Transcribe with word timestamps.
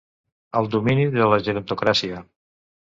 El 0.61 0.69
domini 0.77 1.05
de 1.19 1.29
la 1.35 1.41
gerontocràcia. 1.51 2.25